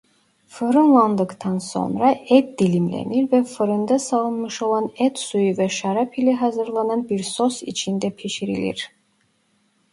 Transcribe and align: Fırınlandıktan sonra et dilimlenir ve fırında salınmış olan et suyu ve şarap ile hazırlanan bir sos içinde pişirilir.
Fırınlandıktan 0.47 1.57
sonra 1.57 2.11
et 2.29 2.59
dilimlenir 2.59 3.31
ve 3.31 3.43
fırında 3.43 3.99
salınmış 3.99 4.61
olan 4.61 4.89
et 4.99 5.19
suyu 5.19 5.57
ve 5.57 5.69
şarap 5.69 6.19
ile 6.19 6.33
hazırlanan 6.33 7.09
bir 7.09 7.23
sos 7.23 7.63
içinde 7.63 8.09
pişirilir. 8.09 8.91